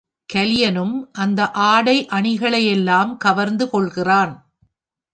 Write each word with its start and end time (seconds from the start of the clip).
கலியனும் 0.29 1.09
அந்த 1.11 1.51
ஆடை 1.51 2.07
அணிகளையெல்லாம் 2.11 3.17
கவர்ந்து 3.17 3.69
கொள்கிறான். 3.69 4.33